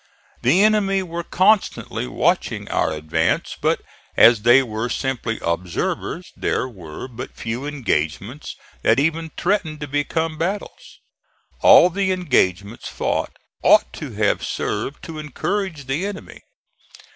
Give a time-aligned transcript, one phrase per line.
[0.41, 3.83] The enemy were constantly watching our advance, but
[4.17, 10.39] as they were simply observers there were but few engagements that even threatened to become
[10.39, 10.97] battles.
[11.61, 16.41] All the engagements fought ought to have served to encourage the enemy.